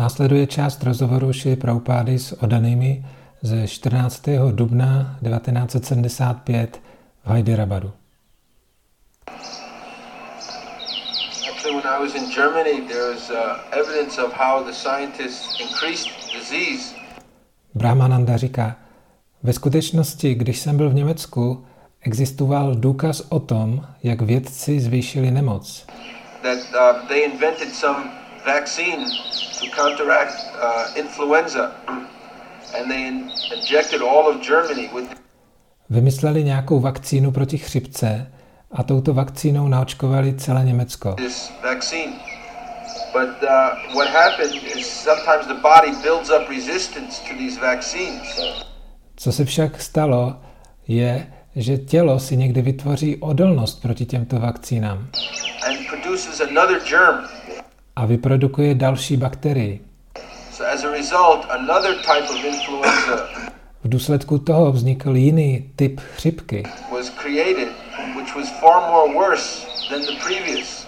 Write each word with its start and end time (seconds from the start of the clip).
Následuje 0.00 0.46
část 0.46 0.82
rozhovoru 0.82 1.32
Šili 1.32 1.56
Praupády 1.56 2.18
s 2.18 2.42
odanými 2.42 3.04
ze 3.42 3.68
14. 3.68 4.22
dubna 4.50 5.18
1975 5.22 6.80
v 7.24 7.32
Hyderabadu. 7.32 7.92
Actually, 11.50 11.76
when 11.76 11.86
I 11.86 12.02
was 12.02 12.14
in 12.14 12.30
Germany, 12.34 12.80
there 12.88 13.14
was 13.14 13.30
uh, 13.30 13.36
evidence 13.80 14.22
of 14.22 14.32
how 14.32 14.64
the 14.64 14.72
scientists 14.72 15.60
increased 15.60 16.08
disease. 16.38 16.94
Brahmananda 17.74 18.36
říká, 18.36 18.76
ve 19.42 19.52
skutečnosti, 19.52 20.34
když 20.34 20.58
jsem 20.58 20.76
byl 20.76 20.90
v 20.90 20.94
Německu, 20.94 21.66
existoval 22.00 22.74
důkaz 22.74 23.22
o 23.28 23.40
tom, 23.40 23.86
jak 24.02 24.22
vědci 24.22 24.80
zvýšili 24.80 25.30
nemoc. 25.30 25.86
That 26.42 26.58
uh, 26.58 27.08
they 27.08 27.24
invented 27.24 27.74
some 27.74 28.20
vaccine 28.46 29.04
to 29.60 29.66
counteract 29.82 30.34
uh, 30.54 30.96
influenza, 30.96 31.72
and 32.78 32.88
they 32.88 33.06
in- 33.08 33.30
injected 33.56 34.02
all 34.02 34.28
of 34.28 34.40
Germany 34.40 34.90
with 34.94 35.20
Vymysleli 35.90 36.44
nějakou 36.44 36.80
vakcínu 36.80 37.32
proti 37.32 37.58
chřipce 37.58 38.32
a 38.72 38.82
touto 38.82 39.14
vakcínou 39.14 39.68
naočkovali 39.68 40.34
celé 40.34 40.64
Německo. 40.64 41.14
this 41.14 41.52
vaccine. 41.62 42.12
But 43.12 43.42
uh, 43.42 43.94
what 43.96 44.08
happened 44.08 44.54
is 44.76 44.86
sometimes 44.86 45.46
the 45.46 45.54
body 45.62 45.92
builds 46.02 46.30
up 46.30 46.48
resistance 46.48 47.22
to 47.28 47.34
these 47.38 47.60
vaccines. 47.60 48.40
Co 49.16 49.32
se 49.32 49.44
však 49.44 49.80
stalo, 49.82 50.36
je, 50.88 51.32
že 51.56 51.78
tělo 51.78 52.18
si 52.20 52.36
někdy 52.36 52.62
vytvoří 52.62 53.16
odolnost 53.16 53.82
proti 53.82 54.06
těmto 54.06 54.38
vakcínám 54.38 55.08
and 55.68 55.78
produces 55.88 56.40
another 56.40 56.80
germ. 56.88 57.24
A 58.00 58.06
vyprodukuje 58.06 58.74
další 58.74 59.16
bakterii. 59.16 59.80
So 60.52 60.72
as 60.74 60.84
a 60.84 60.90
result, 60.90 61.46
another 61.50 61.94
type 61.94 62.30
of 62.30 62.44
influenza 62.44 63.28
V 63.84 63.88
důsledku 63.88 64.38
toho 64.38 64.72
vznikl 64.72 65.16
jiný 65.16 65.70
typ 65.76 66.00
chřipky, 66.00 66.62
was 66.92 67.10
created, 67.10 67.68
which 68.16 68.36
was 68.36 68.50
far 68.60 68.90
more 68.90 69.14
worse 69.14 69.66
than 69.90 70.00
the 70.00 70.24
previous. 70.24 70.86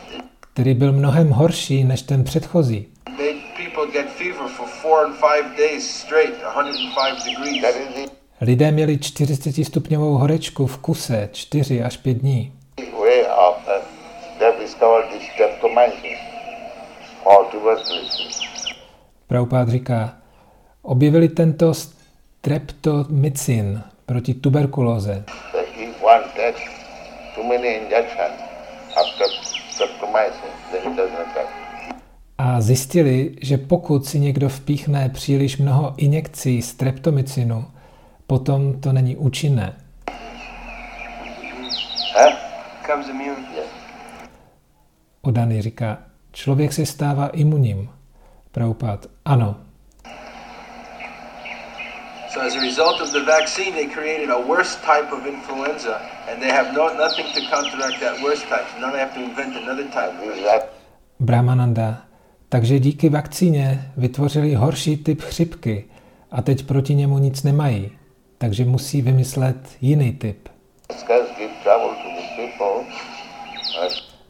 který 0.52 0.74
byl 0.74 0.92
mnohem 0.92 1.30
horší 1.30 1.84
než 1.84 2.02
ten 2.02 2.24
předchozí. 2.24 2.76
It 2.76 3.18
made 3.18 3.38
people 3.56 3.92
get 4.02 4.10
fever 4.10 4.48
for 4.56 4.66
four 4.66 5.04
and 5.04 5.14
five 5.14 5.56
days 5.58 5.90
straight, 5.90 6.34
105 6.40 7.14
degrees. 7.24 7.62
That 7.62 8.04
is 8.04 8.10
Lidé 8.40 8.72
měli 8.72 8.98
40 8.98 9.64
stupňovou 9.64 10.14
horečku 10.14 10.66
v 10.66 10.78
kuse 10.78 11.28
4 11.32 11.82
až 11.82 11.96
5 11.96 12.14
dní. 12.14 12.52
Prabhupád 19.26 19.68
říká, 19.68 20.16
objevili 20.82 21.28
tento 21.28 21.74
streptomycin 21.74 23.82
proti 24.06 24.34
tuberkulóze. 24.34 25.24
A 32.38 32.60
zjistili, 32.60 33.36
že 33.40 33.58
pokud 33.58 34.06
si 34.06 34.20
někdo 34.20 34.48
vpíchne 34.48 35.08
příliš 35.08 35.58
mnoho 35.58 35.94
injekcí 35.96 36.62
streptomycinu, 36.62 37.64
potom 38.26 38.80
to 38.80 38.92
není 38.92 39.16
účinné. 39.16 39.76
Odany 45.22 45.62
říká, 45.62 45.98
člověk 46.32 46.72
se 46.72 46.86
stává 46.86 47.28
imunním. 47.28 47.90
Prabhupád, 48.52 49.06
ano. 49.24 49.56
So 52.32 52.46
as 52.46 52.56
a 52.56 52.60
result 52.60 53.00
of 53.00 53.12
the 53.12 53.20
vaccine, 53.20 53.72
they 53.72 53.86
created 53.86 54.30
a 54.30 54.38
worse 54.38 54.78
type 54.80 55.12
of 55.12 55.26
influenza, 55.26 56.00
and 56.30 56.40
they 56.40 56.50
have 56.50 56.72
no, 56.72 56.88
nothing 56.94 57.26
to 57.34 57.40
counteract 57.56 58.00
that 58.00 58.22
worse 58.22 58.42
type. 58.42 58.64
So 58.74 58.80
now 58.80 58.92
they 58.92 59.00
have 59.00 59.14
to 59.14 59.20
invent 59.20 59.56
another 59.56 59.84
type. 59.84 60.12
Brahmananda, 61.20 62.02
takže 62.48 62.78
díky 62.78 63.08
vakcíně 63.08 63.92
vytvořili 63.96 64.54
horší 64.54 64.96
typ 64.96 65.20
chřipky 65.20 65.84
a 66.30 66.42
teď 66.42 66.66
proti 66.66 66.94
němu 66.94 67.18
nic 67.18 67.42
nemají, 67.42 67.90
takže 68.38 68.64
musí 68.64 69.02
vymyslet 69.02 69.56
jiný 69.80 70.12
typ. 70.12 70.48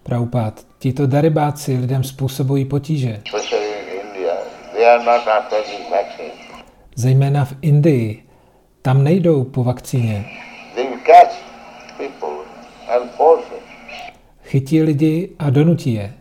Uh, 0.02 0.08
Prabhupád, 0.08 0.66
tito 0.78 1.06
daribáci 1.06 1.76
lidem 1.76 2.04
způsobují 2.04 2.64
potíže, 2.64 3.22
are 4.84 5.42
zejména 6.94 7.44
v 7.44 7.54
Indii. 7.62 8.28
Tam 8.82 9.04
nejdou 9.04 9.44
po 9.44 9.64
vakcíně. 9.64 10.24
Chytí 14.44 14.82
lidi 14.82 15.30
a 15.38 15.50
donutí 15.50 15.94
je. 15.94 16.14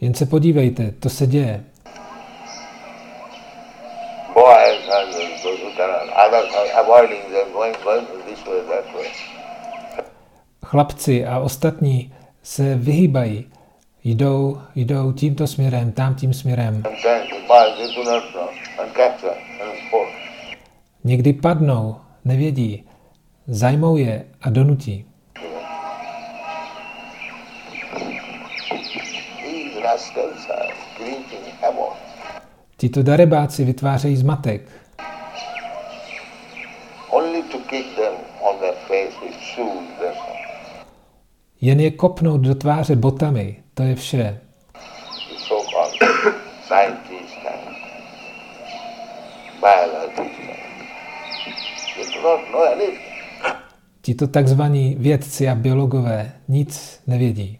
Jen 0.00 0.14
se 0.14 0.26
podívejte, 0.26 0.90
to 0.90 1.08
se 1.08 1.26
děje. 1.26 1.64
Boys 4.34 4.88
and 4.88 5.12
those 5.42 5.62
who 5.62 5.70
cannot, 5.76 6.08
others 6.26 6.54
are 6.54 6.72
avoiding 6.72 7.22
them, 7.22 7.52
going, 7.52 7.76
going 7.84 8.06
this 8.26 8.46
way, 8.46 8.60
that 8.68 8.94
way. 8.94 9.37
Chlapci 10.68 11.26
a 11.26 11.38
ostatní 11.38 12.12
se 12.42 12.74
vyhýbají. 12.74 13.46
Jdou, 14.04 14.60
jdou 14.74 15.12
tímto 15.12 15.46
směrem, 15.46 15.92
tam 15.92 16.14
tím 16.14 16.34
směrem. 16.34 16.82
Někdy 21.04 21.32
padnou, 21.32 21.96
nevědí, 22.24 22.84
zajmou 23.46 23.96
je 23.96 24.24
a 24.42 24.50
donutí. 24.50 25.04
Tito 32.76 33.02
darebáci 33.02 33.64
vytvářejí 33.64 34.16
zmatek. 34.16 34.62
Only 37.10 37.42
to 37.42 37.58
kick 37.58 37.96
them 37.96 38.14
on 38.40 38.58
their 38.58 38.74
face 38.74 39.16
with 39.24 39.36
shoes, 39.56 39.88
all. 40.00 40.37
Jen 41.60 41.80
je 41.80 41.90
kopnout 41.90 42.40
do 42.40 42.54
tváře 42.54 42.96
botami, 42.96 43.56
to 43.74 43.82
je 43.82 43.94
vše. 43.94 44.40
Anything. 52.72 52.98
Tito 54.02 54.26
takzvaní 54.26 54.96
vědci 54.98 55.48
a 55.48 55.54
biologové 55.54 56.32
nic 56.48 57.00
nevědí. 57.06 57.58